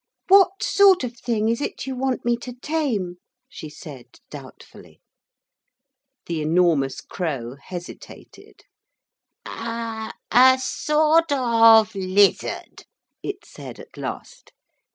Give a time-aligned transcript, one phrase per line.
[0.29, 3.17] 'What sort of thing is it you want me to tame?'
[3.47, 4.99] she said doubtfully.
[6.25, 8.61] The enormous crow hesitated.
[9.45, 12.85] 'A a sort of lizard,'
[13.21, 14.51] it said at last.